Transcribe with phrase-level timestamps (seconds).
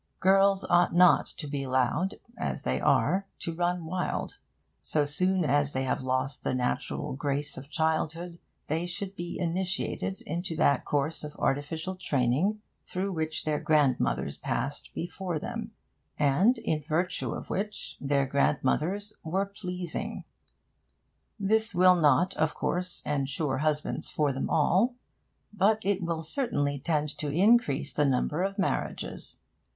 [0.19, 4.39] Girls ought not to be allowed, as they are, to run wild.
[4.81, 10.23] So soon as they have lost the natural grace of childhood, they should be initiated
[10.23, 15.69] into that course of artificial training through which their grandmothers passed before them,
[16.17, 20.23] and in virtue of which their grandmothers were pleasing.
[21.39, 24.95] This will not, of course, ensure husbands for them all;
[25.53, 29.39] but it will certainly tend to increase the number of marriages.